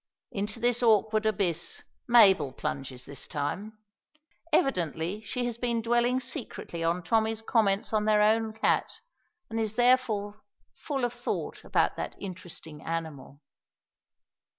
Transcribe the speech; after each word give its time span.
Into 0.31 0.59
this 0.59 0.81
awkward 0.81 1.27
abyss 1.27 1.83
Mabel 2.07 2.51
plunges 2.53 3.05
this 3.05 3.27
time. 3.27 3.77
Evidently 4.51 5.21
she 5.21 5.45
has 5.45 5.59
been 5.59 5.79
dwelling 5.83 6.19
secretly 6.19 6.83
on 6.83 7.03
Tommy's 7.03 7.43
comments 7.43 7.93
on 7.93 8.05
their 8.05 8.19
own 8.23 8.51
cat, 8.51 8.91
and 9.51 9.59
is 9.59 9.75
therefore 9.75 10.41
full 10.73 11.05
of 11.05 11.13
thought 11.13 11.63
about 11.63 11.97
that 11.97 12.15
interesting 12.19 12.81
animal. 12.81 13.41